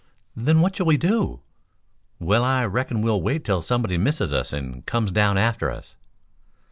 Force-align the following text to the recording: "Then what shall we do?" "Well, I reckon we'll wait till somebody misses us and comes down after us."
"Then 0.35 0.61
what 0.61 0.75
shall 0.75 0.87
we 0.87 0.97
do?" 0.97 1.41
"Well, 2.17 2.43
I 2.43 2.65
reckon 2.65 3.03
we'll 3.03 3.21
wait 3.21 3.45
till 3.45 3.61
somebody 3.61 3.99
misses 3.99 4.33
us 4.33 4.51
and 4.51 4.83
comes 4.87 5.11
down 5.11 5.37
after 5.37 5.69
us." 5.69 5.95